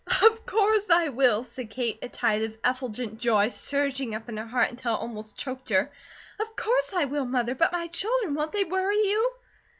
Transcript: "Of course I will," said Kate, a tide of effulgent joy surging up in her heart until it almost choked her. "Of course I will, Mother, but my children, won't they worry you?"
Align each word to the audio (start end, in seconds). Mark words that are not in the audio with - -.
"Of 0.07 0.47
course 0.47 0.89
I 0.89 1.09
will," 1.09 1.43
said 1.43 1.69
Kate, 1.69 1.99
a 2.01 2.09
tide 2.09 2.41
of 2.41 2.57
effulgent 2.65 3.19
joy 3.19 3.49
surging 3.49 4.15
up 4.15 4.29
in 4.29 4.37
her 4.37 4.47
heart 4.47 4.71
until 4.71 4.95
it 4.95 4.99
almost 4.99 5.37
choked 5.37 5.69
her. 5.69 5.91
"Of 6.39 6.55
course 6.55 6.91
I 6.91 7.05
will, 7.05 7.25
Mother, 7.27 7.53
but 7.53 7.71
my 7.71 7.85
children, 7.85 8.33
won't 8.33 8.51
they 8.51 8.63
worry 8.63 8.95
you?" 8.97 9.33